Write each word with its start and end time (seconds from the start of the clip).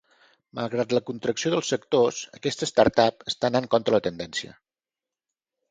Malgrat 0.59 0.95
la 0.97 1.01
contracció 1.09 1.51
dels 1.55 1.69
sectors, 1.73 2.23
aquesta 2.41 2.71
startup 2.73 3.23
està 3.35 3.53
anant 3.53 3.71
contra 3.77 3.97
la 3.99 4.05
tendència. 4.11 4.61